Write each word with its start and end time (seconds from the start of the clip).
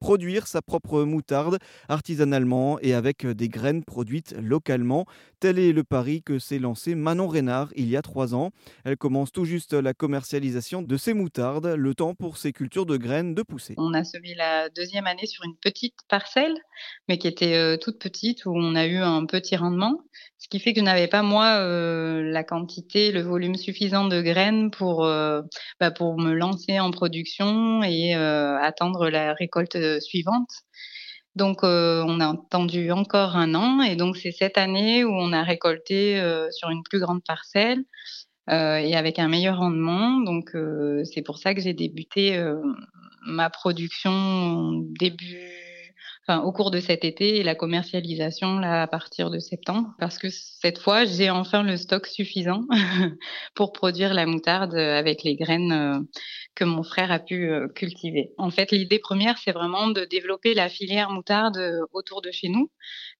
produire 0.00 0.46
sa 0.46 0.62
propre 0.62 1.02
moutarde 1.02 1.58
artisanalement 1.88 2.78
et 2.80 2.94
avec 2.94 3.26
des 3.26 3.48
graines 3.48 3.84
produites 3.84 4.34
localement. 4.40 5.06
Tel 5.38 5.58
est 5.58 5.72
le 5.72 5.84
pari 5.84 6.22
que 6.22 6.38
s'est 6.38 6.58
lancé 6.58 6.94
Manon 6.94 7.28
Reynard 7.28 7.68
il 7.76 7.88
y 7.88 7.96
a 7.96 8.02
trois 8.02 8.34
ans. 8.34 8.50
Elle 8.84 8.96
commence 8.96 9.32
tout 9.32 9.44
juste 9.44 9.72
la 9.72 9.94
commercialisation 9.94 10.82
de 10.82 10.96
ses 10.96 11.14
moutardes, 11.14 11.66
le 11.66 11.94
temps 11.94 12.14
pour 12.14 12.36
ses 12.36 12.52
cultures 12.52 12.86
de 12.86 12.96
graines 12.96 13.34
de 13.34 13.42
pousser. 13.42 13.74
On 13.76 13.94
a 13.94 14.04
semé 14.04 14.34
la 14.34 14.68
deuxième 14.70 15.06
année 15.06 15.26
sur 15.26 15.44
une 15.44 15.56
petite 15.56 15.96
parcelle, 16.08 16.54
mais 17.08 17.18
qui 17.18 17.28
était 17.28 17.54
euh, 17.54 17.76
toute 17.76 17.98
petite, 17.98 18.46
où 18.46 18.52
on 18.54 18.74
a 18.74 18.86
eu 18.86 18.96
un 18.96 19.26
petit 19.26 19.56
rendement, 19.56 20.02
ce 20.38 20.48
qui 20.48 20.60
fait 20.60 20.72
que 20.72 20.80
je 20.80 20.84
n'avais 20.84 21.08
pas 21.08 21.22
moi 21.22 21.56
euh, 21.58 22.22
la 22.22 22.44
quantité, 22.44 23.12
le 23.12 23.22
volume 23.22 23.56
suffisant 23.56 24.06
de 24.06 24.20
graines 24.22 24.70
pour, 24.70 25.04
euh, 25.04 25.42
bah, 25.78 25.90
pour 25.90 26.18
me 26.18 26.32
lancer 26.32 26.80
en 26.80 26.90
production 26.90 27.82
et 27.82 28.14
attendre 28.14 29.08
la 29.08 29.34
récolte 29.34 29.76
suivante. 29.98 30.50
Donc, 31.36 31.62
on 31.62 32.20
a 32.20 32.32
attendu 32.32 32.90
encore 32.90 33.36
un 33.36 33.54
an 33.54 33.82
et 33.82 33.96
donc 33.96 34.16
c'est 34.16 34.32
cette 34.32 34.58
année 34.58 35.04
où 35.04 35.12
on 35.12 35.32
a 35.32 35.42
récolté 35.42 36.20
sur 36.50 36.70
une 36.70 36.82
plus 36.82 37.00
grande 37.00 37.22
parcelle 37.26 37.84
et 38.48 38.96
avec 38.96 39.18
un 39.18 39.28
meilleur 39.28 39.58
rendement. 39.58 40.20
Donc, 40.20 40.50
c'est 41.04 41.22
pour 41.22 41.38
ça 41.38 41.54
que 41.54 41.60
j'ai 41.60 41.72
débuté 41.72 42.42
ma 43.22 43.48
production 43.48 44.72
début 44.98 45.48
au 46.38 46.52
cours 46.52 46.70
de 46.70 46.80
cet 46.80 47.04
été 47.04 47.38
et 47.38 47.42
la 47.42 47.54
commercialisation 47.54 48.58
là 48.58 48.82
à 48.82 48.86
partir 48.86 49.30
de 49.30 49.38
septembre 49.38 49.94
parce 49.98 50.18
que 50.18 50.28
cette 50.30 50.78
fois 50.78 51.04
j'ai 51.04 51.30
enfin 51.30 51.62
le 51.62 51.76
stock 51.76 52.06
suffisant 52.06 52.62
pour 53.54 53.72
produire 53.72 54.14
la 54.14 54.26
moutarde 54.26 54.74
avec 54.74 55.22
les 55.22 55.36
graines 55.36 55.72
euh, 55.72 56.00
que 56.54 56.64
mon 56.64 56.82
frère 56.82 57.10
a 57.10 57.18
pu 57.18 57.50
euh, 57.50 57.68
cultiver. 57.68 58.32
En 58.38 58.50
fait, 58.50 58.70
l'idée 58.70 58.98
première 58.98 59.38
c'est 59.38 59.52
vraiment 59.52 59.88
de 59.88 60.04
développer 60.04 60.54
la 60.54 60.68
filière 60.68 61.10
moutarde 61.10 61.58
euh, 61.58 61.80
autour 61.92 62.22
de 62.22 62.30
chez 62.30 62.48
nous 62.48 62.70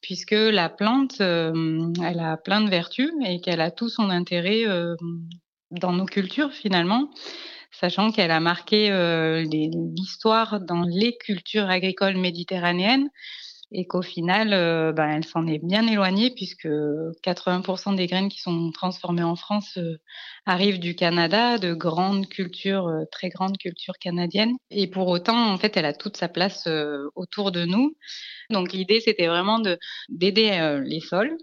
puisque 0.00 0.32
la 0.32 0.68
plante 0.68 1.20
elle 1.20 2.20
a 2.20 2.36
plein 2.36 2.60
de 2.60 2.70
vertus 2.70 3.10
et 3.24 3.40
qu'elle 3.40 3.60
a 3.60 3.70
tout 3.70 3.88
son 3.88 4.10
intérêt 4.10 4.64
dans 5.70 5.92
nos 5.92 6.06
cultures 6.06 6.52
finalement 6.52 7.10
sachant 7.70 8.10
qu'elle 8.10 8.30
a 8.30 8.40
marqué 8.40 8.90
euh, 8.90 9.44
l'histoire 9.44 10.60
dans 10.60 10.82
les 10.82 11.16
cultures 11.16 11.68
agricoles 11.68 12.16
méditerranéennes 12.16 13.08
et 13.72 13.86
qu'au 13.86 14.02
final, 14.02 14.52
euh, 14.52 14.92
ben, 14.92 15.08
elle 15.08 15.24
s'en 15.24 15.46
est 15.46 15.58
bien 15.58 15.86
éloignée 15.86 16.30
puisque 16.30 16.68
80% 17.22 17.94
des 17.96 18.06
graines 18.06 18.28
qui 18.28 18.40
sont 18.40 18.70
transformées 18.72 19.22
en 19.22 19.36
France 19.36 19.76
euh, 19.78 19.98
arrivent 20.46 20.78
du 20.78 20.94
Canada, 20.94 21.58
de 21.58 21.74
grandes 21.74 22.28
cultures, 22.28 22.90
très 23.12 23.28
grandes 23.28 23.58
cultures 23.58 23.98
canadiennes. 23.98 24.56
Et 24.70 24.86
pour 24.86 25.08
autant, 25.08 25.50
en 25.50 25.58
fait, 25.58 25.76
elle 25.76 25.84
a 25.84 25.92
toute 25.92 26.16
sa 26.16 26.28
place 26.28 26.68
autour 27.14 27.52
de 27.52 27.64
nous. 27.64 27.96
Donc 28.50 28.72
l'idée, 28.72 29.00
c'était 29.00 29.26
vraiment 29.26 29.58
de 29.58 29.78
d'aider 30.08 30.80
les 30.84 31.00
sols 31.00 31.36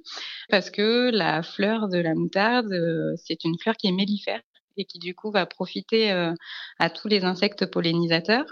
parce 0.50 0.72
que 0.72 1.12
la 1.12 1.44
fleur 1.44 1.88
de 1.90 2.00
la 2.00 2.16
moutarde, 2.16 2.73
c'est 3.18 3.44
une 3.44 3.58
fleur 3.59 3.76
qui 3.76 3.88
est 3.88 3.92
mellifère 3.92 4.42
et 4.78 4.86
qui 4.86 5.00
du 5.00 5.16
coup 5.16 5.31
va 5.31 5.46
profiter 5.46 6.12
euh, 6.12 6.34
à 6.80 6.90
tous 6.90 7.08
les 7.08 7.23
insectes 7.23 7.66
pollinisateurs. 7.66 8.46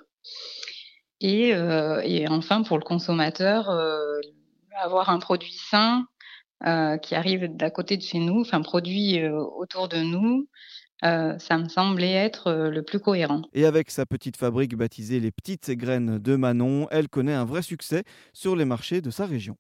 Et, 1.24 1.56
euh, 1.56 2.02
et 2.04 2.28
enfin, 2.28 2.64
pour 2.64 2.78
le 2.78 2.84
consommateur, 2.84 3.70
euh, 3.70 4.20
avoir 4.80 5.10
un 5.10 5.20
produit 5.20 5.54
sain 5.54 6.06
qui 7.02 7.14
arrive 7.14 7.54
d'à 7.58 7.70
côté 7.70 7.98
de 7.98 8.02
chez 8.02 8.20
nous, 8.20 8.40
enfin 8.40 8.62
produit 8.62 9.22
autour 9.28 9.90
de 9.90 9.98
nous, 9.98 10.48
ça 11.02 11.58
me 11.58 11.68
semblait 11.68 12.14
être 12.14 12.70
le 12.72 12.82
plus 12.84 13.02
cohérent. 13.02 13.42
Et 13.52 13.66
avec 13.66 13.92
sa 13.92 14.06
petite 14.06 14.38
fabrique 14.38 14.78
baptisée 14.78 15.20
Les 15.20 15.32
Petites 15.32 15.72
Graines 15.72 16.20
de 16.20 16.36
Manon, 16.38 16.88
elle 16.90 17.10
connaît 17.10 17.34
un 17.34 17.44
vrai 17.44 17.64
succès 17.64 18.06
sur 18.32 18.56
les 18.56 18.64
marchés 18.64 19.02
de 19.02 19.10
sa 19.10 19.26
région. 19.26 19.58